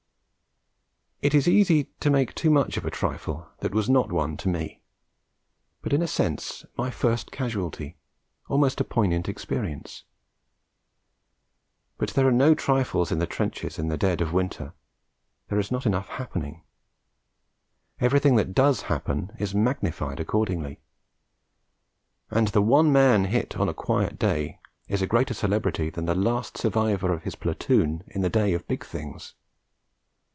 [1.23, 4.49] It is easy to make too much of a trifle that was not one to
[4.49, 4.81] me,
[5.83, 7.95] but in a sense my first casualty,
[8.49, 10.03] almost a poignant experience.
[11.99, 14.73] But there are no trifles in the trenches in the dead of winter;
[15.47, 16.63] there is not enough happening;
[17.99, 20.79] everything that does happen is magnified accordingly;
[22.31, 26.15] and the one man hit on a quiet day is a greater celebrity than the
[26.15, 29.35] last survivor of his platoon in the day of big things.